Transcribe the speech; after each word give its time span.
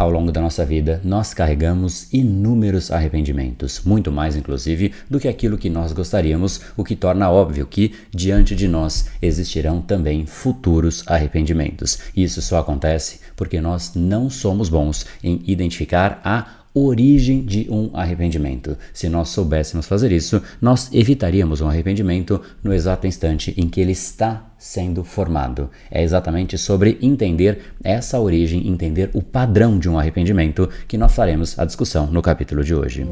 Ao 0.00 0.10
longo 0.10 0.32
da 0.32 0.40
nossa 0.40 0.64
vida, 0.64 0.98
nós 1.04 1.34
carregamos 1.34 2.10
inúmeros 2.10 2.90
arrependimentos, 2.90 3.82
muito 3.84 4.10
mais 4.10 4.34
inclusive 4.34 4.94
do 5.10 5.20
que 5.20 5.28
aquilo 5.28 5.58
que 5.58 5.68
nós 5.68 5.92
gostaríamos, 5.92 6.58
o 6.74 6.82
que 6.82 6.96
torna 6.96 7.30
óbvio 7.30 7.66
que 7.66 7.92
diante 8.10 8.56
de 8.56 8.66
nós 8.66 9.10
existirão 9.20 9.82
também 9.82 10.24
futuros 10.24 11.04
arrependimentos. 11.06 11.98
Isso 12.16 12.40
só 12.40 12.60
acontece 12.60 13.20
porque 13.36 13.60
nós 13.60 13.92
não 13.94 14.30
somos 14.30 14.70
bons 14.70 15.04
em 15.22 15.42
identificar 15.46 16.18
a 16.24 16.59
origem 16.74 17.44
de 17.44 17.66
um 17.70 17.90
arrependimento. 17.92 18.76
Se 18.92 19.08
nós 19.08 19.30
soubéssemos 19.30 19.86
fazer 19.86 20.12
isso, 20.12 20.42
nós 20.60 20.88
evitaríamos 20.92 21.60
um 21.60 21.68
arrependimento 21.68 22.40
no 22.62 22.72
exato 22.72 23.06
instante 23.06 23.54
em 23.56 23.68
que 23.68 23.80
ele 23.80 23.92
está 23.92 24.52
sendo 24.58 25.02
formado. 25.02 25.70
É 25.90 26.02
exatamente 26.02 26.56
sobre 26.58 26.98
entender 27.00 27.60
essa 27.82 28.20
origem, 28.20 28.68
entender 28.68 29.10
o 29.14 29.22
padrão 29.22 29.78
de 29.78 29.88
um 29.88 29.98
arrependimento 29.98 30.68
que 30.86 30.98
nós 30.98 31.14
faremos 31.14 31.58
a 31.58 31.64
discussão 31.64 32.06
no 32.06 32.22
capítulo 32.22 32.62
de 32.62 32.74
hoje. 32.74 33.06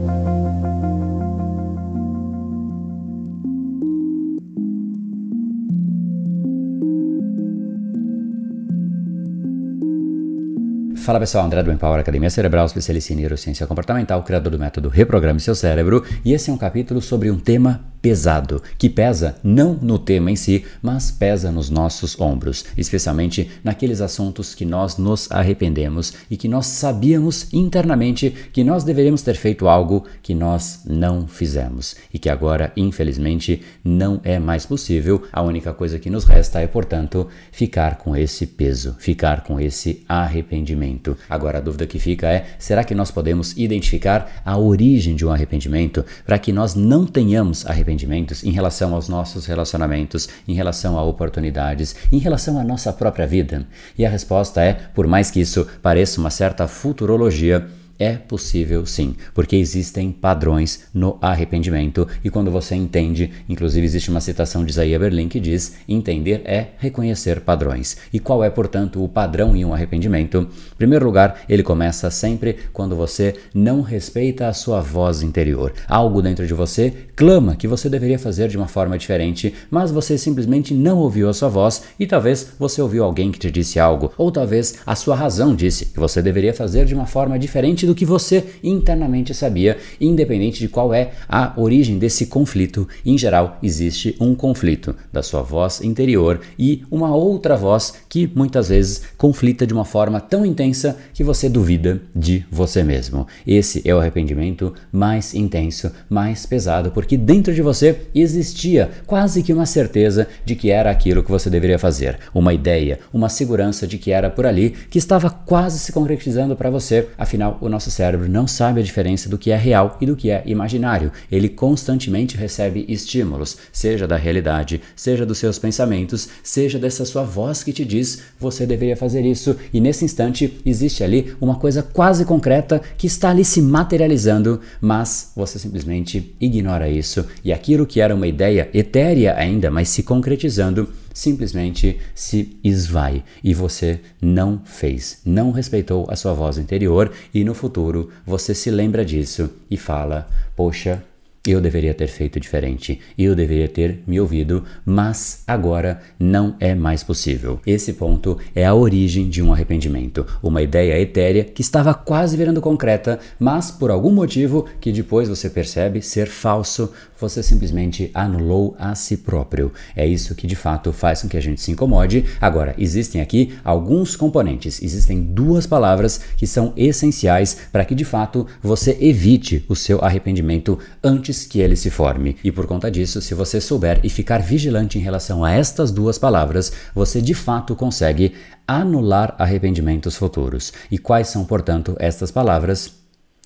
Fala 11.09 11.21
pessoal, 11.21 11.47
André 11.47 11.63
do 11.63 11.73
Empower 11.73 12.01
Academia 12.01 12.29
Cerebral, 12.29 12.67
especialista 12.67 13.15
em 13.15 13.17
neurociência 13.17 13.67
comportamental, 13.67 14.23
criador 14.23 14.53
do 14.53 14.59
método 14.59 14.91
Reprograme 14.91 15.41
Seu 15.41 15.55
Cérebro, 15.55 16.05
e 16.23 16.35
esse 16.35 16.51
é 16.51 16.53
um 16.53 16.59
capítulo 16.59 17.01
sobre 17.01 17.31
um 17.31 17.39
tema 17.39 17.83
pesado, 18.01 18.63
que 18.77 18.89
pesa 18.89 19.37
não 19.43 19.75
no 19.75 19.99
tema 19.99 20.31
em 20.31 20.37
si, 20.37 20.65
mas 20.83 21.11
pesa 21.11 21.51
nos 21.51 21.69
nossos 21.71 22.21
ombros, 22.21 22.65
especialmente 22.77 23.51
naqueles 23.65 24.01
assuntos 24.01 24.55
que 24.55 24.65
nós 24.65 24.97
nos 24.99 25.31
arrependemos 25.31 26.13
e 26.31 26.37
que 26.37 26.49
nós 26.49 26.67
sabíamos 26.67 27.53
internamente 27.53 28.31
que 28.53 28.63
nós 28.63 28.85
deveríamos 28.85 29.23
ter 29.23 29.35
feito 29.35 29.67
algo 29.67 30.05
que 30.23 30.35
nós 30.35 30.83
não 30.85 31.27
fizemos 31.27 31.97
e 32.13 32.19
que 32.19 32.29
agora, 32.29 32.73
infelizmente, 32.77 33.63
não 33.83 34.21
é 34.23 34.39
mais 34.39 34.65
possível. 34.65 35.23
A 35.33 35.43
única 35.43 35.73
coisa 35.73 35.99
que 35.99 36.11
nos 36.11 36.25
resta 36.25 36.61
é, 36.61 36.67
portanto, 36.67 37.27
ficar 37.51 37.99
com 37.99 38.17
esse 38.17 38.47
peso, 38.47 38.95
ficar 38.99 39.43
com 39.43 39.59
esse 39.59 40.05
arrependimento. 40.09 40.98
Agora 41.29 41.59
a 41.59 41.61
dúvida 41.61 41.87
que 41.87 41.99
fica 41.99 42.29
é: 42.29 42.47
será 42.59 42.85
que 42.85 42.95
nós 42.95 43.11
podemos 43.11 43.57
identificar 43.57 44.43
a 44.45 44.57
origem 44.57 45.15
de 45.15 45.27
um 45.27 45.31
arrependimento 45.31 46.05
para 46.27 46.39
que 46.39 46.53
nós 46.53 46.75
não 46.75 47.07
tenhamos 47.07 47.67
arrependimento? 47.67 47.89
arrependimentos 47.89 48.45
em 48.45 48.51
relação 48.51 48.95
aos 48.95 49.09
nossos 49.09 49.47
relacionamentos, 49.47 50.29
em 50.47 50.55
relação 50.55 50.99
a 50.99 51.03
oportunidades, 51.03 51.95
em 52.13 52.19
relação 52.19 52.59
à 52.59 52.65
nossa 52.65 52.93
própria 52.93 53.27
vida? 53.27 53.67
E 53.97 54.05
a 54.05 54.11
resposta 54.11 54.63
é: 54.63 54.75
por 54.95 55.07
mais 55.07 55.31
que 55.31 55.41
isso 55.41 55.67
pareça 55.83 56.21
uma 56.21 56.31
certa 56.31 56.69
futurologia, 56.69 57.67
é 57.99 58.13
possível 58.13 58.87
sim, 58.87 59.15
porque 59.35 59.57
existem 59.57 60.13
padrões 60.13 60.85
no 60.95 61.19
arrependimento 61.21 62.07
e 62.23 62.31
quando 62.31 62.51
você 62.51 62.75
entende, 62.75 63.31
inclusive 63.49 63.85
existe 63.85 64.11
uma 64.11 64.21
citação 64.21 64.65
de 64.65 64.71
Isaiah 64.71 64.99
Berlin 64.99 65.29
que 65.29 65.41
diz: 65.41 65.75
entender 65.89 66.43
é 66.45 66.69
reconhecer 66.79 67.41
padrões. 67.41 67.97
E 68.13 68.21
qual 68.21 68.45
é, 68.45 68.51
portanto, 68.51 69.03
o 69.03 69.09
padrão 69.09 69.57
em 69.57 69.65
um 69.65 69.75
arrependimento? 69.75 70.49
Em 70.73 70.77
primeiro 70.77 71.05
lugar, 71.05 71.41
ele 71.49 71.63
começa 71.63 72.11
sempre 72.11 72.57
quando 72.73 72.95
você 72.95 73.35
não 73.53 73.81
respeita 73.81 74.47
a 74.47 74.53
sua 74.53 74.81
voz 74.81 75.23
interior. 75.23 75.73
Algo 75.89 76.23
dentro 76.23 76.47
de 76.47 76.55
você 76.55 76.93
clama 77.17 77.57
que 77.57 77.67
você 77.67 77.89
deveria 77.89 78.19
fazer 78.19 78.49
de 78.49 78.57
uma 78.57 78.69
forma 78.69 78.97
diferente, 78.97 79.53
mas 79.71 79.91
você 79.91 80.17
simplesmente 80.17 80.73
não 80.73 80.99
ouviu 80.99 81.29
a 81.29 81.35
sua 81.35 81.49
voz 81.49 81.83
e 81.99 82.07
talvez 82.07 82.53
você 82.59 82.81
ouviu 82.81 83.03
alguém 83.03 83.33
que 83.33 83.39
te 83.39 83.51
disse 83.51 83.81
algo, 83.81 84.13
ou 84.17 84.31
talvez 84.31 84.77
a 84.87 84.95
sua 84.95 85.17
razão 85.17 85.55
disse 85.55 85.87
que 85.87 85.99
você 85.99 86.23
deveria 86.23 86.55
fazer 86.55 86.85
de 86.85 86.95
uma 86.95 87.07
forma 87.07 87.39
diferente 87.39 87.88
do 87.89 87.95
que 87.95 88.05
você 88.05 88.45
internamente 88.63 89.33
sabia, 89.35 89.79
independente 89.99 90.61
de 90.61 90.69
qual 90.69 90.93
é 90.93 91.13
a 91.27 91.55
origem 91.57 91.99
desse 91.99 92.27
conflito. 92.27 92.87
Em 93.05 93.17
geral, 93.17 93.59
existe 93.63 94.15
um 94.21 94.35
conflito 94.35 94.95
da 95.11 95.23
sua 95.23 95.41
voz 95.41 95.81
interior 95.81 96.41
e 96.59 96.83
uma 96.91 97.15
outra 97.15 97.57
voz 97.57 97.95
que 98.09 98.31
muitas 98.35 98.69
vezes 98.69 99.03
conflita 99.17 99.67
de 99.67 99.73
uma 99.73 99.87
forma 99.87 100.21
tão 100.21 100.45
intensa 100.45 100.99
que 101.15 101.25
você 101.25 101.49
duvida 101.49 102.03
de 102.15 102.45
você 102.51 102.83
mesmo. 102.83 103.27
Esse 103.47 103.81
é 103.89 103.95
o 103.95 104.01
arrependimento 104.01 104.75
mais 104.93 105.35
intenso, 105.35 105.91
mais 106.11 106.45
pesado, 106.45 106.91
porque 106.91 107.17
dentro 107.17 107.55
de 107.55 107.63
você 107.63 108.03
existia 108.15 108.91
quase 109.07 109.43
que 109.43 109.53
uma 109.53 109.65
certeza 109.65 110.29
de 110.45 110.55
que 110.55 110.71
era 110.71 110.91
aquilo 110.91 111.23
que 111.23 111.31
você 111.31 111.49
deveria 111.49 111.79
fazer, 111.79 112.19
uma 112.35 112.53
ideia, 112.53 113.01
uma 113.13 113.31
segurança 113.31 113.87
de 113.87 113.97
que 113.97 114.11
era 114.11 114.29
por 114.29 114.45
ali 114.45 114.75
que 114.91 114.99
estava 114.99 115.31
quase 115.31 115.79
se 115.79 115.91
concretizando 115.91 116.55
para 116.55 116.69
você. 116.69 117.09
Afinal, 117.17 117.57
o 117.63 117.69
nosso 117.69 117.78
cérebro 117.81 118.29
não 118.29 118.47
sabe 118.47 118.81
a 118.81 118.83
diferença 118.83 119.29
do 119.29 119.39
que 119.39 119.51
é 119.51 119.57
real 119.57 119.97
e 120.01 120.07
do 120.07 120.17
que 120.17 120.31
é 120.31 120.43
imaginário. 120.47 121.13
Ele 121.31 121.49
constantemente 121.49 122.37
recebe 122.37 122.85
estímulos, 122.89 123.57
seja 123.73 124.07
da 124.07 124.17
realidade, 124.17 124.81
seja 124.97 125.25
dos 125.25 125.39
seus 125.39 125.59
pensamentos, 125.59 126.29
seja 126.43 126.79
dessa 126.79 127.05
sua 127.05 127.23
voz 127.23 127.63
que 127.63 127.73
te 127.73 127.85
diz 127.85 128.23
você 128.39 128.67
deveria 128.67 128.97
fazer 128.97 129.25
isso. 129.25 129.57
E 129.73 129.81
nesse 129.81 130.05
instante 130.05 130.61
existe 130.65 131.03
ali 131.05 131.35
uma 131.41 131.57
coisa 131.57 131.83
quase 131.83 132.25
concreta 132.25 132.81
que 132.97 133.07
está 133.07 133.31
ali 133.31 133.45
se 133.45 133.63
materializando, 133.63 134.61
mas 134.81 135.33
você 135.35 135.59
simplesmente 135.59 136.35
ignora 136.41 136.89
isso 136.89 137.27
e 137.45 137.53
aquilo 137.53 137.87
que 137.87 138.01
era 138.01 138.15
uma 138.15 138.27
ideia 138.27 138.69
etérea 138.73 139.35
ainda, 139.37 139.71
mas 139.71 139.89
se 139.89 140.03
concretizando 140.03 140.89
simplesmente 141.19 141.99
se 142.15 142.57
esvai. 142.63 143.25
E 143.43 143.53
você 143.53 144.01
não 144.23 144.63
fez, 144.65 145.21
não 145.25 145.51
respeitou 145.51 146.07
a 146.09 146.15
sua 146.15 146.33
voz 146.33 146.59
interior 146.59 147.11
e 147.35 147.43
no 147.43 147.55
futuro 147.55 148.11
você 148.25 148.55
se 148.55 148.71
lembra 148.71 149.05
disso 149.05 149.51
e 149.69 149.77
fala: 149.77 150.29
Poxa, 150.55 151.03
eu 151.51 151.61
deveria 151.61 151.95
ter 151.95 152.09
feito 152.09 152.39
diferente, 152.39 153.01
eu 153.17 153.35
deveria 153.35 153.69
ter 153.69 154.03
me 154.07 154.21
ouvido, 154.21 154.65
mas 154.85 155.43
agora 155.47 156.01
não 156.19 156.57
é 156.61 156.75
mais 156.75 157.03
possível. 157.03 157.61
Esse 157.67 157.93
ponto 157.93 158.39
é 158.55 158.65
a 158.65 158.75
origem 158.75 159.29
de 159.29 159.43
um 159.43 159.53
arrependimento, 159.53 160.27
uma 160.43 160.63
ideia 160.63 161.01
etérea 161.01 161.45
que 161.45 161.63
estava 161.63 161.95
quase 161.95 162.37
virando 162.37 162.61
concreta, 162.61 163.19
mas 163.39 163.71
por 163.71 163.91
algum 163.91 164.11
motivo 164.11 164.67
que 164.81 164.93
depois 164.93 165.29
você 165.29 165.49
percebe 165.49 166.03
ser 166.03 166.27
falso, 166.27 166.93
você 167.19 167.43
simplesmente 167.43 168.11
anulou 168.15 168.77
a 168.79 168.95
si 168.95 169.17
próprio. 169.17 169.73
É 169.97 170.07
isso 170.07 170.35
que 170.35 170.47
de 170.47 170.55
fato 170.55 170.93
faz 170.93 171.23
com 171.23 171.29
que 171.29 171.37
a 171.37 171.43
gente 171.43 171.61
se 171.61 171.71
incomode. 171.71 172.25
Agora, 172.41 172.75
existem 172.79 173.21
aqui 173.21 173.55
alguns 173.65 174.15
componentes, 174.17 174.81
existem 174.83 175.21
duas 175.21 175.67
palavras 175.67 176.21
que 176.37 176.47
são 176.47 176.73
essenciais 176.77 177.57
para 177.73 177.85
que 177.85 177.95
de 177.95 178.05
fato 178.05 178.47
você 178.63 178.97
evite 179.01 179.65
o 179.69 179.75
seu 179.75 180.01
arrependimento 180.01 180.79
antes 181.03 181.38
que 181.45 181.61
ele 181.61 181.77
se 181.77 181.91
forme. 181.91 182.37
E 182.43 182.53
por 182.53 182.67
conta 182.67 182.91
disso, 182.91 183.21
se 183.21 183.35
você 183.35 183.61
souber 183.61 184.01
e 184.03 184.09
ficar 184.09 184.43
vigilante 184.43 184.99
em 184.99 185.03
relação 185.03 185.45
a 185.45 185.53
estas 185.53 185.91
duas 185.91 186.19
palavras, 186.19 186.73
você 186.95 187.21
de 187.21 187.35
fato 187.35 187.75
consegue 187.75 188.35
anular 188.67 189.35
arrependimentos 189.39 190.17
futuros. 190.17 190.73
E 190.91 190.99
quais 190.99 191.29
são, 191.29 191.45
portanto, 191.45 191.97
estas 191.99 192.31
palavras? 192.31 192.93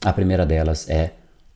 A 0.04 0.12
primeira 0.12 0.44
delas 0.44 0.88
é 0.91 1.12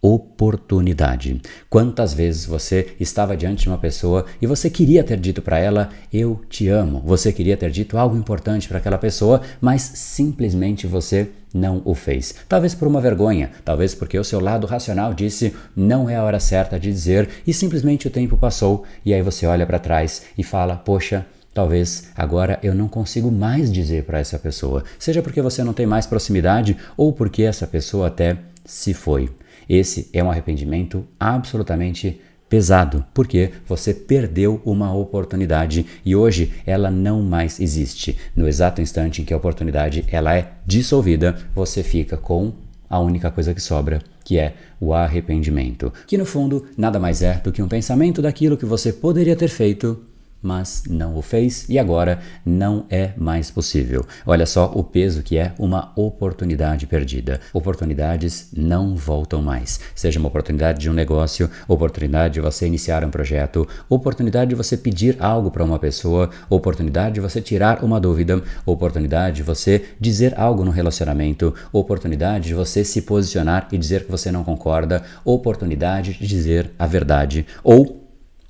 oportunidade. 0.06 1.41
Quantas 1.69 2.15
vezes 2.15 2.47
você 2.47 2.94
estava 3.00 3.37
diante 3.37 3.62
de 3.62 3.69
uma 3.69 3.77
pessoa 3.77 4.25
e 4.41 4.47
você 4.47 4.71
queria 4.71 5.03
ter 5.03 5.19
dito 5.19 5.43
para 5.43 5.59
ela 5.59 5.91
eu 6.12 6.41
te 6.49 6.69
amo, 6.69 7.03
você 7.05 7.33
queria 7.33 7.56
ter 7.56 7.71
dito 7.71 7.99
algo 7.99 8.17
importante 8.17 8.69
para 8.69 8.78
aquela 8.78 8.99
pessoa, 8.99 9.43
mas 9.61 9.83
simplesmente 9.83 10.87
você 10.87 11.28
não 11.53 11.83
o 11.84 11.93
fez. 11.93 12.37
Talvez 12.49 12.72
por 12.72 12.87
uma 12.87 13.00
vergonha, 13.00 13.50
talvez 13.65 13.94
porque 13.97 14.17
o 14.17 14.22
seu 14.22 14.39
lado 14.39 14.65
racional 14.67 15.12
disse 15.12 15.55
não 15.75 16.09
é 16.09 16.15
a 16.15 16.23
hora 16.23 16.38
certa 16.38 16.78
de 16.78 16.93
dizer 16.93 17.28
e 17.44 17.53
simplesmente 17.53 18.06
o 18.06 18.11
tempo 18.11 18.37
passou 18.37 18.84
e 19.05 19.12
aí 19.12 19.23
você 19.23 19.44
olha 19.44 19.67
para 19.67 19.81
trás 19.81 20.23
e 20.38 20.44
fala: 20.44 20.77
"Poxa, 20.77 21.27
Talvez 21.53 22.11
agora 22.15 22.59
eu 22.62 22.75
não 22.75 22.87
consigo 22.87 23.33
mais 23.33 23.73
dizer 23.73 24.05
para 24.05 24.19
essa 24.19 24.38
pessoa, 24.38 24.84
seja 24.99 25.23
porque 25.23 25.41
você 25.41 25.65
não 25.65 25.73
tem 25.73 25.87
mais 25.87 26.06
proximidade 26.06 26.77
ou 26.99 27.15
porque 27.15 27.44
essa 27.44 27.67
pessoa 27.67 28.09
até 28.09 28.37
se 28.67 28.93
foi. 28.93 29.31
Esse 29.68 30.08
é 30.12 30.22
um 30.22 30.30
arrependimento 30.30 31.04
absolutamente 31.18 32.20
pesado, 32.48 33.04
porque 33.12 33.50
você 33.66 33.92
perdeu 33.92 34.60
uma 34.64 34.94
oportunidade 34.94 35.84
e 36.04 36.14
hoje 36.14 36.52
ela 36.64 36.90
não 36.90 37.22
mais 37.22 37.58
existe. 37.60 38.16
No 38.34 38.46
exato 38.46 38.80
instante 38.80 39.20
em 39.20 39.24
que 39.24 39.34
a 39.34 39.36
oportunidade 39.36 40.04
ela 40.10 40.36
é 40.36 40.52
dissolvida, 40.64 41.36
você 41.54 41.82
fica 41.82 42.16
com 42.16 42.52
a 42.88 43.00
única 43.00 43.30
coisa 43.30 43.52
que 43.52 43.60
sobra, 43.60 44.00
que 44.24 44.38
é 44.38 44.54
o 44.80 44.94
arrependimento, 44.94 45.92
que 46.06 46.16
no 46.16 46.24
fundo 46.24 46.66
nada 46.76 47.00
mais 47.00 47.20
é 47.20 47.34
do 47.34 47.50
que 47.50 47.62
um 47.62 47.68
pensamento 47.68 48.22
daquilo 48.22 48.56
que 48.56 48.64
você 48.64 48.92
poderia 48.92 49.34
ter 49.34 49.48
feito, 49.48 50.00
mas 50.46 50.84
não 50.88 51.16
o 51.16 51.22
fez 51.22 51.66
e 51.69 51.78
agora 51.78 52.20
não 52.44 52.87
é 52.88 53.10
mais 53.16 53.50
possível. 53.50 54.06
Olha 54.25 54.46
só 54.46 54.70
o 54.72 54.84
peso 54.84 55.22
que 55.22 55.37
é 55.37 55.52
uma 55.58 55.93
oportunidade 55.96 56.87
perdida. 56.87 57.40
Oportunidades 57.52 58.50
não 58.56 58.94
voltam 58.94 59.43
mais. 59.43 59.81
Seja 59.94 60.20
uma 60.20 60.28
oportunidade 60.28 60.78
de 60.78 60.88
um 60.88 60.93
negócio, 60.93 61.50
oportunidade 61.66 62.34
de 62.34 62.40
você 62.40 62.66
iniciar 62.66 63.04
um 63.04 63.10
projeto, 63.10 63.66
oportunidade 63.88 64.50
de 64.50 64.54
você 64.54 64.76
pedir 64.76 65.16
algo 65.19 65.50
para 65.50 65.64
uma 65.64 65.78
pessoa, 65.78 66.31
oportunidade 66.49 67.16
de 67.16 67.20
você 67.20 67.40
tirar 67.40 67.82
uma 67.82 68.00
dúvida, 68.00 68.40
oportunidade 68.64 69.37
de 69.37 69.42
você 69.42 69.84
dizer 69.99 70.38
algo 70.38 70.64
no 70.64 70.70
relacionamento, 70.70 71.52
oportunidade 71.72 72.49
de 72.49 72.54
você 72.54 72.84
se 72.84 73.02
posicionar 73.02 73.66
e 73.72 73.78
dizer 73.78 74.04
que 74.04 74.10
você 74.10 74.31
não 74.31 74.44
concorda, 74.44 75.02
oportunidade 75.25 76.14
de 76.14 76.26
dizer 76.26 76.70
a 76.78 76.87
verdade 76.87 77.44
ou 77.64 78.06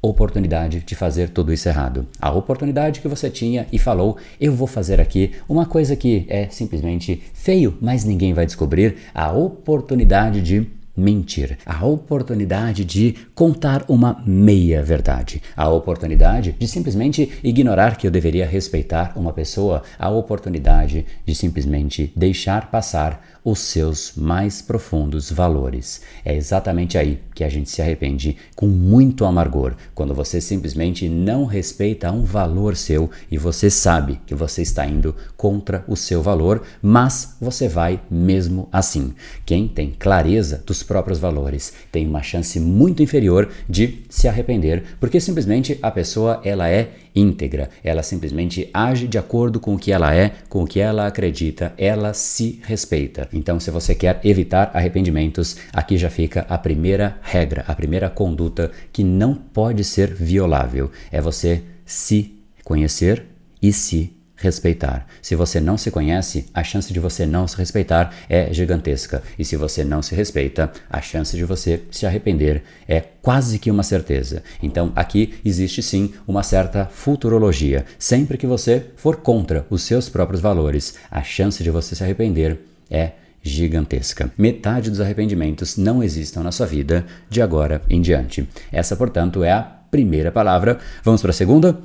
oportunidade 0.09 0.81
de 0.81 0.95
fazer 0.95 1.31
tudo 1.31 1.53
isso 1.53 1.69
errado. 1.69 2.07
A 2.21 2.31
oportunidade 2.33 3.01
que 3.01 3.09
você 3.09 3.31
tinha 3.31 3.67
e 3.73 3.79
falou, 3.79 4.17
eu 4.41 4.53
vou 4.53 4.67
fazer 4.67 5.01
aqui 5.01 5.33
uma 5.49 5.67
coisa 5.67 5.97
que 5.97 6.27
é 6.29 6.49
simplesmente 6.49 7.23
feio, 7.35 7.77
mas 7.81 8.05
ninguém 8.05 8.33
vai 8.33 8.47
descobrir. 8.47 8.97
A 9.15 9.33
oportunidade 9.33 10.41
de 10.41 10.76
mentir, 10.97 11.59
a 11.67 11.85
oportunidade 11.85 12.85
de 12.85 13.15
contar 13.35 13.85
uma 13.89 14.23
meia 14.27 14.83
verdade, 14.83 15.43
a 15.57 15.69
oportunidade 15.69 16.57
de 16.59 16.67
simplesmente 16.67 17.39
ignorar 17.43 17.97
que 17.97 18.07
eu 18.07 18.11
deveria 18.11 18.47
respeitar 18.47 19.13
uma 19.17 19.33
pessoa, 19.33 19.83
a 19.99 20.09
oportunidade 20.09 21.05
de 21.25 21.35
simplesmente 21.35 22.13
deixar 22.17 22.71
passar 22.71 23.37
os 23.47 23.61
seus 23.61 24.13
mais 24.17 24.61
profundos 24.61 25.31
valores. 25.31 26.01
É 26.25 26.35
exatamente 26.35 26.99
aí 26.99 27.21
que 27.33 27.45
a 27.45 27.49
gente 27.49 27.71
se 27.71 27.81
arrepende 27.81 28.37
com 28.57 28.67
muito 28.67 29.25
amargor, 29.25 29.77
quando 29.95 30.13
você 30.13 30.41
simplesmente 30.41 31.09
não 31.09 31.45
respeita 31.45 32.11
um 32.11 32.25
valor 32.25 32.75
seu 32.75 33.09
e 33.31 33.39
você 33.39 33.71
sabe 33.71 34.21
que 34.27 34.35
você 34.35 34.63
está 34.63 34.85
indo 34.85 35.15
contra 35.37 35.85
o 35.87 35.95
seu 35.95 36.21
valor, 36.21 36.63
mas 36.83 37.37
você 37.41 37.69
vai 37.69 38.01
mesmo 38.11 38.69
assim. 38.73 39.15
Quem 39.45 39.69
tem 39.69 39.95
clareza 39.97 40.61
dos 40.67 40.83
próprios 40.87 41.19
valores 41.19 41.75
tem 41.93 42.07
uma 42.07 42.23
chance 42.23 42.59
muito 42.59 43.03
inferior 43.03 43.51
de 43.69 44.05
se 44.09 44.27
arrepender, 44.27 44.83
porque 44.99 45.21
simplesmente 45.21 45.79
a 45.83 45.91
pessoa 45.91 46.41
ela 46.45 46.71
é 46.71 46.91
íntegra. 47.15 47.69
Ela 47.83 48.03
simplesmente 48.03 48.71
age 48.73 49.07
de 49.07 49.19
acordo 49.19 49.61
com 49.61 49.75
o 49.75 49.79
que 49.79 49.93
ela 49.93 50.15
é, 50.15 50.33
com 50.49 50.63
o 50.63 50.67
que 50.67 50.81
ela 50.81 51.07
acredita, 51.07 51.75
ela 51.77 52.15
se 52.15 52.61
respeita. 52.65 53.29
Então, 53.33 53.61
se 53.61 53.71
você 53.71 53.95
quer 53.95 54.21
evitar 54.25 54.71
arrependimentos, 54.73 55.57
aqui 55.73 55.99
já 55.99 56.09
fica 56.09 56.47
a 56.49 56.57
primeira 56.57 57.19
regra, 57.23 57.65
a 57.67 57.75
primeira 57.75 58.09
conduta 58.09 58.71
que 58.93 59.05
não 59.05 59.35
pode 59.35 59.85
ser 59.85 60.15
violável. 60.15 60.91
É 61.11 61.21
você 61.21 61.63
se 61.85 62.35
conhecer 62.65 63.25
e 63.61 63.73
se 63.73 64.16
respeitar. 64.37 65.07
Se 65.23 65.35
você 65.35 65.61
não 65.61 65.79
se 65.79 65.91
conhece, 65.91 66.47
a 66.53 66.63
chance 66.63 66.93
de 66.93 67.01
você 67.01 67.25
não 67.27 67.49
se 67.49 67.57
respeitar 67.57 68.15
é 68.29 68.53
gigantesca. 68.53 69.23
E 69.39 69.45
se 69.45 69.57
você 69.57 69.85
não 69.85 70.03
se 70.03 70.15
respeita, 70.15 70.71
a 70.91 71.01
chance 71.01 71.37
de 71.37 71.45
você 71.45 71.83
se 71.91 72.07
arrepender 72.07 72.63
é 72.87 73.01
quase 73.23 73.59
que 73.59 73.71
uma 73.71 73.83
certeza. 73.83 74.43
Então, 74.63 74.93
aqui 74.95 75.35
existe 75.45 75.83
sim 75.83 76.13
uma 76.27 76.43
certa 76.43 76.87
futurologia. 76.87 77.85
Sempre 77.99 78.39
que 78.39 78.47
você 78.47 78.87
for 78.97 79.17
contra 79.17 79.67
os 79.71 79.83
seus 79.83 80.09
próprios 80.09 80.41
valores, 80.41 80.95
a 81.11 81.23
chance 81.23 81.63
de 81.63 81.71
você 81.71 81.95
se 81.95 82.05
arrepender 82.05 82.61
é 82.91 83.13
gigantesca. 83.43 84.31
Metade 84.37 84.91
dos 84.91 85.01
arrependimentos 85.01 85.77
não 85.77 86.03
existam 86.03 86.43
na 86.43 86.53
sua 86.53 86.67
vida 86.67 87.07
de 87.31 87.41
agora 87.41 87.81
em 87.89 88.01
diante. 88.01 88.49
Essa, 88.73 88.97
portanto, 88.97 89.45
é 89.45 89.53
a 89.53 89.63
primeira 89.63 90.33
palavra. 90.33 90.79
Vamos 91.05 91.23
para 91.23 91.31
a 91.31 91.35
segunda? 91.35 91.79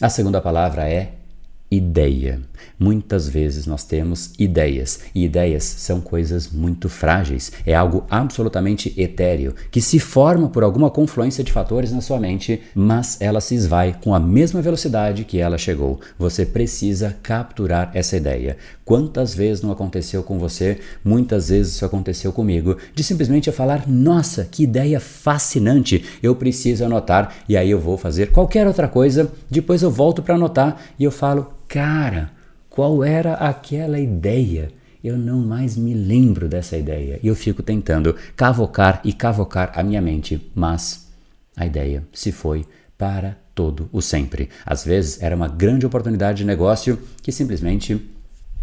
A 0.00 0.10
segunda 0.10 0.42
palavra 0.42 0.88
é 0.88 1.12
ideia. 1.72 2.40
Muitas 2.78 3.28
vezes 3.28 3.66
nós 3.66 3.84
temos 3.84 4.32
ideias, 4.38 5.00
e 5.14 5.24
ideias 5.24 5.64
são 5.64 6.00
coisas 6.00 6.50
muito 6.50 6.88
frágeis, 6.88 7.52
é 7.64 7.74
algo 7.74 8.04
absolutamente 8.10 8.92
etéreo, 8.96 9.54
que 9.70 9.80
se 9.80 9.98
forma 9.98 10.48
por 10.48 10.62
alguma 10.62 10.90
confluência 10.90 11.42
de 11.42 11.52
fatores 11.52 11.92
na 11.92 12.00
sua 12.00 12.18
mente, 12.18 12.60
mas 12.74 13.20
ela 13.20 13.40
se 13.40 13.54
esvai 13.54 13.96
com 14.02 14.14
a 14.14 14.20
mesma 14.20 14.60
velocidade 14.60 15.24
que 15.24 15.38
ela 15.38 15.58
chegou. 15.58 16.00
Você 16.18 16.44
precisa 16.44 17.16
capturar 17.22 17.90
essa 17.94 18.16
ideia. 18.16 18.56
Quantas 18.84 19.34
vezes 19.34 19.62
não 19.62 19.72
aconteceu 19.72 20.22
com 20.22 20.38
você? 20.38 20.78
Muitas 21.04 21.48
vezes 21.48 21.74
isso 21.74 21.84
aconteceu 21.84 22.32
comigo, 22.32 22.76
de 22.94 23.02
simplesmente 23.02 23.48
eu 23.48 23.52
falar: 23.52 23.88
"Nossa, 23.88 24.44
que 24.44 24.62
ideia 24.62 25.00
fascinante! 25.00 26.04
Eu 26.22 26.36
preciso 26.36 26.84
anotar" 26.84 27.34
e 27.48 27.56
aí 27.56 27.70
eu 27.70 27.80
vou 27.80 27.98
fazer 27.98 28.30
qualquer 28.30 28.66
outra 28.66 28.86
coisa, 28.86 29.30
depois 29.50 29.82
eu 29.82 29.90
volto 29.90 30.22
para 30.22 30.36
anotar 30.36 30.80
e 30.98 31.04
eu 31.04 31.10
falo: 31.10 31.52
"Cara, 31.76 32.30
qual 32.70 33.04
era 33.04 33.34
aquela 33.34 34.00
ideia? 34.00 34.70
Eu 35.04 35.18
não 35.18 35.40
mais 35.40 35.76
me 35.76 35.92
lembro 35.92 36.48
dessa 36.48 36.74
ideia. 36.74 37.20
E 37.22 37.26
eu 37.26 37.36
fico 37.36 37.62
tentando 37.62 38.16
cavocar 38.34 39.02
e 39.04 39.12
cavocar 39.12 39.72
a 39.74 39.82
minha 39.82 40.00
mente, 40.00 40.50
mas 40.54 41.06
a 41.54 41.66
ideia 41.66 42.02
se 42.14 42.32
foi 42.32 42.64
para 42.96 43.36
todo 43.54 43.90
o 43.92 44.00
sempre. 44.00 44.48
Às 44.64 44.86
vezes 44.86 45.22
era 45.22 45.36
uma 45.36 45.48
grande 45.48 45.84
oportunidade 45.84 46.38
de 46.38 46.44
negócio 46.46 46.98
que 47.22 47.30
simplesmente 47.30 48.00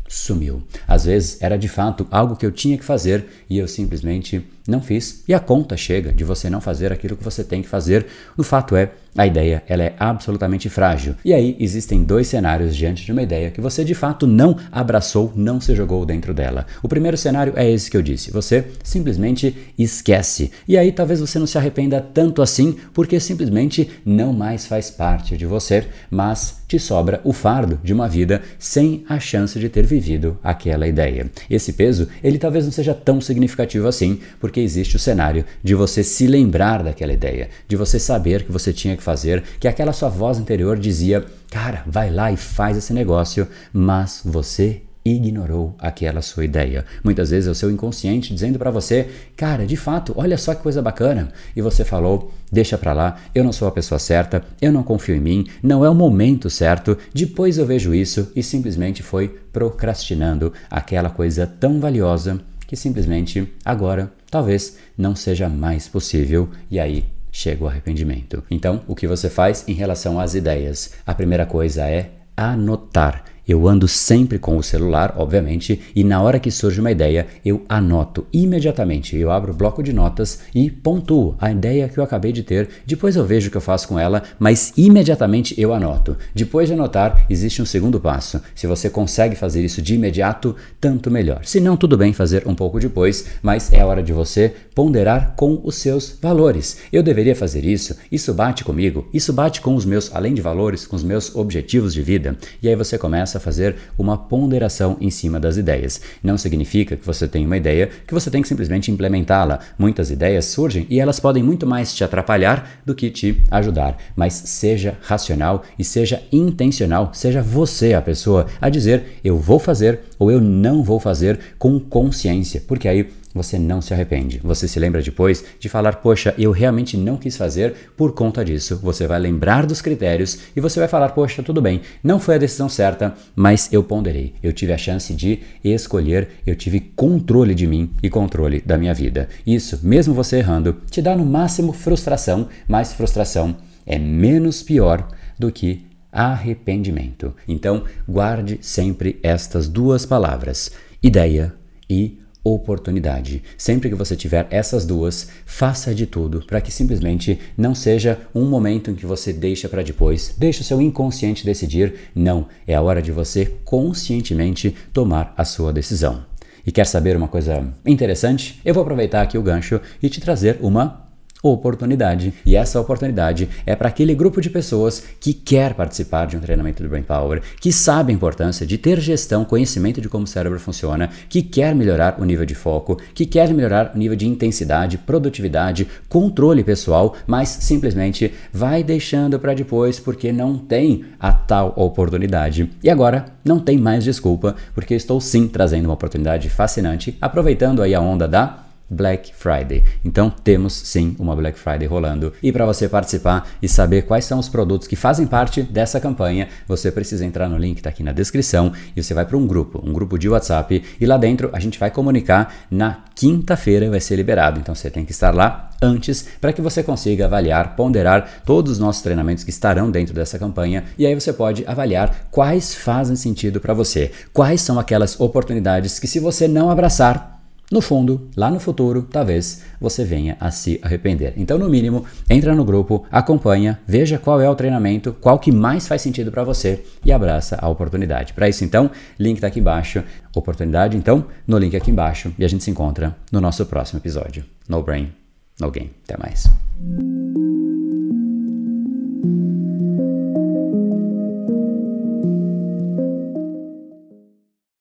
sumiu. 0.07 0.63
Às 0.87 1.05
vezes 1.05 1.39
era 1.39 1.55
de 1.55 1.69
fato 1.69 2.07
algo 2.09 2.35
que 2.35 2.47
eu 2.47 2.51
tinha 2.51 2.79
que 2.79 2.83
fazer 2.83 3.27
e 3.47 3.59
eu 3.59 3.67
simplesmente 3.67 4.43
não 4.67 4.81
fiz. 4.81 5.23
E 5.27 5.33
a 5.33 5.39
conta 5.39 5.75
chega 5.75 6.11
de 6.11 6.23
você 6.23 6.49
não 6.49 6.61
fazer 6.61 6.91
aquilo 6.91 7.17
que 7.17 7.23
você 7.23 7.43
tem 7.43 7.61
que 7.61 7.67
fazer. 7.67 8.05
O 8.37 8.43
fato 8.43 8.75
é 8.75 8.91
a 9.15 9.27
ideia 9.27 9.63
ela 9.67 9.83
é 9.83 9.95
absolutamente 9.99 10.69
frágil. 10.69 11.15
E 11.23 11.33
aí 11.33 11.55
existem 11.59 12.03
dois 12.03 12.27
cenários 12.27 12.75
diante 12.75 13.05
de 13.05 13.11
uma 13.11 13.21
ideia 13.21 13.51
que 13.51 13.61
você 13.61 13.83
de 13.83 13.93
fato 13.93 14.25
não 14.25 14.57
abraçou, 14.71 15.31
não 15.35 15.61
se 15.61 15.75
jogou 15.75 16.05
dentro 16.05 16.33
dela. 16.33 16.65
O 16.81 16.87
primeiro 16.87 17.17
cenário 17.17 17.53
é 17.55 17.69
esse 17.69 17.91
que 17.91 17.97
eu 17.97 18.01
disse. 18.01 18.31
Você 18.31 18.65
simplesmente 18.83 19.55
esquece. 19.77 20.51
E 20.67 20.77
aí 20.77 20.91
talvez 20.91 21.19
você 21.19 21.37
não 21.37 21.45
se 21.45 21.57
arrependa 21.57 22.01
tanto 22.01 22.41
assim, 22.41 22.75
porque 22.93 23.19
simplesmente 23.19 23.89
não 24.05 24.33
mais 24.33 24.65
faz 24.65 24.89
parte 24.89 25.37
de 25.37 25.45
você, 25.45 25.85
mas 26.09 26.63
te 26.67 26.79
sobra 26.79 27.21
o 27.23 27.31
fardo 27.31 27.79
de 27.83 27.93
uma 27.93 28.09
vida 28.09 28.41
sem 28.57 29.05
a 29.07 29.19
chance 29.19 29.59
de 29.59 29.69
ter 29.69 29.85
vivido 29.85 30.39
aquela 30.43 30.87
ideia. 30.87 31.29
Esse 31.47 31.73
peso, 31.73 32.07
ele 32.23 32.39
talvez 32.39 32.65
não 32.65 32.71
seja 32.71 32.95
tão 32.95 33.21
significativo 33.21 33.87
assim, 33.87 34.19
porque 34.39 34.52
existe 34.59 34.95
o 34.95 34.99
cenário 34.99 35.45
de 35.63 35.75
você 35.75 36.03
se 36.03 36.25
lembrar 36.25 36.83
daquela 36.83 37.13
ideia, 37.13 37.49
de 37.67 37.75
você 37.75 37.99
saber 37.99 38.43
que 38.43 38.51
você 38.51 38.73
tinha 38.73 38.97
que 38.97 39.03
que 39.03 39.05
fazer, 39.05 39.43
que 39.59 39.67
aquela 39.67 39.91
sua 39.91 40.09
voz 40.09 40.39
interior 40.39 40.79
dizia: 40.79 41.25
Cara, 41.51 41.83
vai 41.85 42.09
lá 42.09 42.31
e 42.31 42.37
faz 42.37 42.77
esse 42.77 42.93
negócio, 42.93 43.47
mas 43.71 44.21
você 44.23 44.81
ignorou 45.05 45.75
aquela 45.77 46.21
sua 46.21 46.45
ideia. 46.45 46.85
Muitas 47.03 47.29
vezes 47.29 47.49
é 47.49 47.51
o 47.51 47.55
seu 47.55 47.69
inconsciente 47.69 48.33
dizendo 48.33 48.57
para 48.57 48.71
você: 48.71 49.09
"Cara, 49.35 49.65
de 49.65 49.75
fato, 49.75 50.13
olha 50.15 50.37
só 50.37 50.55
que 50.55 50.63
coisa 50.63 50.81
bacana". 50.81 51.33
E 51.53 51.61
você 51.61 51.83
falou: 51.83 52.31
"Deixa 52.49 52.77
para 52.77 52.93
lá, 52.93 53.17
eu 53.35 53.43
não 53.43 53.51
sou 53.51 53.67
a 53.67 53.71
pessoa 53.71 53.99
certa, 53.99 54.41
eu 54.61 54.71
não 54.71 54.81
confio 54.81 55.15
em 55.15 55.19
mim, 55.19 55.45
não 55.61 55.83
é 55.83 55.89
o 55.89 55.95
momento 55.95 56.49
certo, 56.49 56.97
depois 57.13 57.57
eu 57.57 57.65
vejo 57.65 57.93
isso" 57.93 58.31
e 58.33 58.41
simplesmente 58.41 59.03
foi 59.03 59.27
procrastinando 59.51 60.53
aquela 60.71 61.09
coisa 61.09 61.45
tão 61.45 61.81
valiosa 61.81 62.39
que 62.65 62.77
simplesmente 62.77 63.47
agora 63.63 64.11
talvez 64.33 64.79
não 64.97 65.15
seja 65.15 65.47
mais 65.47 65.87
possível 65.87 66.49
e 66.71 66.79
aí 66.79 67.05
chega 67.31 67.63
o 67.63 67.67
arrependimento. 67.67 68.43
Então, 68.49 68.81
o 68.87 68.95
que 68.95 69.07
você 69.07 69.29
faz 69.29 69.63
em 69.67 69.73
relação 69.73 70.19
às 70.19 70.33
ideias? 70.33 70.95
A 71.05 71.13
primeira 71.13 71.45
coisa 71.45 71.87
é 71.87 72.09
anotar. 72.35 73.25
Eu 73.47 73.67
ando 73.67 73.87
sempre 73.87 74.39
com 74.39 74.57
o 74.57 74.63
celular, 74.63 75.15
obviamente, 75.17 75.81
e 75.93 76.03
na 76.03 76.21
hora 76.21 76.39
que 76.39 76.49
surge 76.49 76.79
uma 76.79 76.91
ideia, 76.91 77.27
eu 77.43 77.65
anoto 77.67 78.25
imediatamente. 78.31 79.17
Eu 79.17 79.31
abro 79.31 79.51
o 79.51 79.55
bloco 79.55 79.83
de 79.83 79.91
notas 79.91 80.39
e 80.55 80.71
pontuo 80.71 81.35
a 81.39 81.51
ideia 81.51 81.89
que 81.89 81.97
eu 81.97 82.03
acabei 82.03 82.31
de 82.31 82.41
ter. 82.41 82.69
Depois 82.85 83.17
eu 83.17 83.25
vejo 83.25 83.49
o 83.49 83.51
que 83.51 83.57
eu 83.57 83.61
faço 83.61 83.87
com 83.87 83.99
ela, 83.99 84.23
mas 84.39 84.71
imediatamente 84.77 85.59
eu 85.59 85.73
anoto. 85.73 86.15
Depois 86.33 86.69
de 86.69 86.73
anotar, 86.73 87.25
existe 87.29 87.61
um 87.61 87.65
segundo 87.65 87.99
passo. 87.99 88.41
Se 88.55 88.65
você 88.65 88.89
consegue 88.89 89.35
fazer 89.35 89.63
isso 89.63 89.81
de 89.81 89.95
imediato, 89.95 90.55
tanto 90.79 91.11
melhor. 91.11 91.41
Se 91.43 91.59
não, 91.59 91.75
tudo 91.75 91.97
bem 91.97 92.13
fazer 92.13 92.47
um 92.47 92.55
pouco 92.55 92.79
depois, 92.79 93.25
mas 93.41 93.73
é 93.73 93.83
hora 93.83 94.01
de 94.01 94.13
você 94.13 94.53
ponderar 94.73 95.33
com 95.35 95.59
os 95.63 95.75
seus 95.75 96.17
valores. 96.21 96.77
Eu 96.91 97.03
deveria 97.03 97.35
fazer 97.35 97.65
isso? 97.65 97.95
Isso 98.09 98.33
bate 98.33 98.63
comigo? 98.63 99.07
Isso 99.13 99.33
bate 99.33 99.59
com 99.59 99.75
os 99.75 99.83
meus, 99.83 100.15
além 100.15 100.33
de 100.33 100.41
valores, 100.41 100.87
com 100.87 100.95
os 100.95 101.03
meus 101.03 101.35
objetivos 101.35 101.93
de 101.93 102.01
vida? 102.01 102.37
E 102.61 102.69
aí 102.69 102.75
você 102.75 102.97
começa 102.97 103.32
começa 103.33 103.37
a 103.37 103.41
fazer 103.41 103.75
uma 103.97 104.17
ponderação 104.17 104.97
em 104.99 105.09
cima 105.09 105.39
das 105.39 105.57
ideias. 105.57 106.01
Não 106.21 106.37
significa 106.37 106.95
que 106.95 107.05
você 107.05 107.27
tem 107.27 107.45
uma 107.45 107.57
ideia 107.57 107.89
que 108.05 108.13
você 108.13 108.29
tem 108.29 108.41
que 108.41 108.47
simplesmente 108.47 108.91
implementá-la. 108.91 109.59
Muitas 109.77 110.11
ideias 110.11 110.45
surgem 110.45 110.85
e 110.89 110.99
elas 110.99 111.19
podem 111.19 111.41
muito 111.41 111.65
mais 111.65 111.93
te 111.93 112.03
atrapalhar 112.03 112.81
do 112.85 112.93
que 112.93 113.09
te 113.09 113.41
ajudar. 113.49 113.97
Mas 114.15 114.33
seja 114.33 114.97
racional 115.01 115.63
e 115.77 115.83
seja 115.83 116.21
intencional, 116.31 117.11
seja 117.13 117.41
você 117.41 117.93
a 117.93 118.01
pessoa 118.01 118.47
a 118.61 118.69
dizer 118.69 119.19
eu 119.23 119.37
vou 119.37 119.59
fazer 119.59 120.01
ou 120.19 120.31
eu 120.31 120.39
não 120.39 120.83
vou 120.83 120.99
fazer 120.99 121.39
com 121.57 121.79
consciência, 121.79 122.61
porque 122.67 122.87
aí 122.87 123.09
você 123.33 123.57
não 123.57 123.81
se 123.81 123.93
arrepende. 123.93 124.39
Você 124.43 124.67
se 124.67 124.79
lembra 124.79 125.01
depois 125.01 125.43
de 125.59 125.67
falar, 125.67 125.97
poxa, 125.97 126.33
eu 126.37 126.51
realmente 126.51 126.95
não 126.95 127.17
quis 127.17 127.35
fazer 127.35 127.73
por 127.97 128.13
conta 128.13 128.43
disso. 128.43 128.79
Você 128.83 129.07
vai 129.07 129.19
lembrar 129.19 129.65
dos 129.65 129.81
critérios 129.81 130.39
e 130.55 130.61
você 130.61 130.79
vai 130.79 130.87
falar, 130.87 131.09
poxa, 131.09 131.41
tudo 131.41 131.61
bem, 131.61 131.81
não 132.03 132.19
foi 132.19 132.35
a 132.35 132.39
decisão 132.39 132.69
certa, 132.69 133.13
mas 133.35 133.71
eu 133.71 133.83
ponderei. 133.83 134.33
Eu 134.43 134.53
tive 134.53 134.73
a 134.73 134.77
chance 134.77 135.13
de 135.13 135.39
escolher, 135.63 136.29
eu 136.45 136.55
tive 136.55 136.79
controle 136.79 137.55
de 137.55 137.65
mim 137.65 137.91
e 138.01 138.09
controle 138.09 138.61
da 138.61 138.77
minha 138.77 138.93
vida. 138.93 139.27
Isso, 139.45 139.79
mesmo 139.83 140.13
você 140.13 140.37
errando, 140.37 140.77
te 140.89 141.01
dá 141.01 141.15
no 141.15 141.25
máximo 141.25 141.73
frustração, 141.73 142.47
mas 142.67 142.93
frustração 142.93 143.55
é 143.85 143.97
menos 143.97 144.61
pior 144.61 145.07
do 145.37 145.51
que 145.51 145.85
arrependimento. 146.11 147.35
Então, 147.47 147.83
guarde 148.07 148.59
sempre 148.61 149.19
estas 149.23 149.67
duas 149.67 150.05
palavras: 150.05 150.71
ideia 151.01 151.53
e 151.89 152.19
oportunidade. 152.43 153.41
Sempre 153.57 153.89
que 153.89 153.95
você 153.95 154.15
tiver 154.15 154.47
essas 154.49 154.85
duas, 154.85 155.29
faça 155.45 155.95
de 155.95 156.05
tudo 156.05 156.43
para 156.45 156.59
que 156.59 156.71
simplesmente 156.71 157.39
não 157.57 157.73
seja 157.73 158.19
um 158.35 158.45
momento 158.45 158.91
em 158.91 158.95
que 158.95 159.05
você 159.05 159.31
deixa 159.31 159.69
para 159.69 159.83
depois, 159.83 160.35
deixa 160.37 160.61
o 160.61 160.65
seu 160.65 160.81
inconsciente 160.81 161.45
decidir. 161.45 161.95
Não, 162.13 162.47
é 162.67 162.75
a 162.75 162.81
hora 162.81 163.01
de 163.01 163.11
você 163.11 163.45
conscientemente 163.63 164.75
tomar 164.91 165.33
a 165.37 165.45
sua 165.45 165.71
decisão. 165.71 166.25
E 166.65 166.71
quer 166.71 166.85
saber 166.85 167.15
uma 167.15 167.27
coisa 167.27 167.73
interessante? 167.85 168.59
Eu 168.63 168.73
vou 168.73 168.83
aproveitar 168.83 169.21
aqui 169.21 169.37
o 169.37 169.43
gancho 169.43 169.81
e 170.01 170.09
te 170.09 170.21
trazer 170.21 170.57
uma 170.61 171.03
oportunidade. 171.43 172.33
E 172.45 172.55
essa 172.55 172.79
oportunidade 172.79 173.49
é 173.65 173.75
para 173.75 173.89
aquele 173.89 174.15
grupo 174.15 174.39
de 174.39 174.49
pessoas 174.49 175.03
que 175.19 175.33
quer 175.33 175.73
participar 175.73 176.25
de 176.25 176.37
um 176.37 176.39
treinamento 176.39 176.81
do 176.81 176.87
Brain 176.87 177.03
Power, 177.03 177.41
que 177.59 177.71
sabe 177.71 178.11
a 178.11 178.15
importância 178.15 178.65
de 178.65 178.77
ter 178.77 178.99
gestão, 179.01 179.43
conhecimento 179.43 179.99
de 179.99 180.07
como 180.07 180.23
o 180.23 180.27
cérebro 180.27 180.59
funciona, 180.59 181.09
que 181.27 181.41
quer 181.41 181.75
melhorar 181.75 182.15
o 182.17 182.23
nível 182.23 182.45
de 182.45 182.55
foco, 182.55 182.97
que 183.13 183.25
quer 183.25 183.53
melhorar 183.53 183.91
o 183.93 183.97
nível 183.97 184.15
de 184.15 184.25
intensidade, 184.25 184.97
produtividade, 184.97 185.87
controle 186.07 186.63
pessoal, 186.63 187.13
mas 187.27 187.49
simplesmente 187.49 188.33
vai 188.53 188.81
deixando 188.81 189.37
para 189.37 189.53
depois 189.53 189.99
porque 189.99 190.31
não 190.31 190.57
tem 190.57 191.03
a 191.19 191.33
tal 191.33 191.73
oportunidade. 191.75 192.71
E 192.81 192.89
agora 192.89 193.25
não 193.43 193.59
tem 193.59 193.77
mais 193.77 194.05
desculpa, 194.05 194.55
porque 194.73 194.93
estou 194.93 195.19
sim 195.19 195.47
trazendo 195.47 195.85
uma 195.85 195.93
oportunidade 195.93 196.49
fascinante, 196.49 197.17
aproveitando 197.19 197.81
aí 197.81 197.93
a 197.93 197.99
onda 197.99 198.27
da 198.27 198.62
Black 198.93 199.33
Friday. 199.35 199.83
Então 200.03 200.29
temos 200.29 200.73
sim 200.73 201.15
uma 201.19 201.35
Black 201.35 201.57
Friday 201.59 201.87
rolando. 201.87 202.33
E 202.41 202.51
para 202.51 202.65
você 202.65 202.87
participar 202.87 203.47
e 203.61 203.67
saber 203.67 204.03
quais 204.03 204.25
são 204.25 204.39
os 204.39 204.49
produtos 204.49 204.87
que 204.87 204.95
fazem 204.95 205.27
parte 205.27 205.61
dessa 205.61 205.99
campanha, 205.99 206.47
você 206.67 206.91
precisa 206.91 207.25
entrar 207.25 207.49
no 207.49 207.57
link 207.57 207.75
que 207.75 207.79
está 207.79 207.89
aqui 207.89 208.03
na 208.03 208.11
descrição 208.11 208.71
e 208.95 209.03
você 209.03 209.13
vai 209.13 209.25
para 209.25 209.37
um 209.37 209.47
grupo, 209.47 209.81
um 209.83 209.91
grupo 209.91 210.17
de 210.17 210.29
WhatsApp 210.29 210.83
e 210.99 211.05
lá 211.05 211.17
dentro 211.17 211.49
a 211.53 211.59
gente 211.59 211.79
vai 211.79 211.89
comunicar 211.89 212.53
na 212.69 213.03
quinta-feira 213.15 213.89
vai 213.89 213.99
ser 213.99 214.15
liberado. 214.15 214.59
Então 214.59 214.73
você 214.75 214.89
tem 214.89 215.05
que 215.05 215.11
estar 215.11 215.33
lá 215.33 215.69
antes 215.81 216.25
para 216.39 216.53
que 216.53 216.61
você 216.61 216.81
consiga 216.81 217.25
avaliar, 217.25 217.75
ponderar 217.75 218.41
todos 218.45 218.73
os 218.73 218.79
nossos 218.79 219.01
treinamentos 219.01 219.43
que 219.43 219.49
estarão 219.49 219.91
dentro 219.91 220.13
dessa 220.13 220.39
campanha 220.39 220.85
e 220.97 221.05
aí 221.05 221.13
você 221.13 221.33
pode 221.33 221.63
avaliar 221.67 222.27
quais 222.31 222.73
fazem 222.73 223.15
sentido 223.15 223.59
para 223.59 223.73
você, 223.73 224.11
quais 224.31 224.61
são 224.61 224.79
aquelas 224.79 225.19
oportunidades 225.19 225.99
que 225.99 226.07
se 226.07 226.19
você 226.19 226.47
não 226.47 226.69
abraçar 226.69 227.32
no 227.73 227.81
fundo, 227.81 228.29
lá 228.37 228.51
no 228.51 228.59
futuro, 228.59 229.01
talvez 229.01 229.63
você 229.81 230.05
venha 230.05 230.37
a 230.39 230.51
se 230.51 230.79
arrepender. 230.83 231.33
Então, 231.35 231.57
no 231.57 231.67
mínimo, 231.67 232.05
entra 232.29 232.53
no 232.53 232.63
grupo, 232.63 233.03
acompanha, 233.11 233.79
veja 233.87 234.19
qual 234.19 234.39
é 234.39 234.47
o 234.47 234.53
treinamento, 234.53 235.11
qual 235.19 235.39
que 235.39 235.51
mais 235.51 235.87
faz 235.87 236.03
sentido 236.03 236.31
para 236.31 236.43
você 236.43 236.83
e 237.03 237.11
abraça 237.11 237.57
a 237.59 237.67
oportunidade. 237.67 238.31
Para 238.33 238.47
isso, 238.47 238.63
então, 238.63 238.91
link 239.19 239.37
está 239.37 239.47
aqui 239.47 239.59
embaixo. 239.59 240.03
Oportunidade, 240.35 240.95
então, 240.95 241.25
no 241.47 241.57
link 241.57 241.75
aqui 241.75 241.89
embaixo 241.89 242.31
e 242.37 242.45
a 242.45 242.47
gente 242.47 242.63
se 242.63 242.69
encontra 242.69 243.15
no 243.31 243.41
nosso 243.41 243.65
próximo 243.65 243.99
episódio. 243.99 244.45
No 244.69 244.83
Brain, 244.83 245.11
No 245.59 245.71
Game. 245.71 245.91
Até 246.03 246.15
mais. 246.17 247.52